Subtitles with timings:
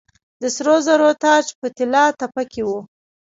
[0.41, 2.69] د سرو زرو تاج په طلا تپه کې و